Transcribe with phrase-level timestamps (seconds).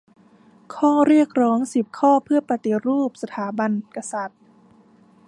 [0.73, 4.41] ข้อเรียกร้องสิบข้อเพื่อปฏิรูปสถาบันกษัตริย์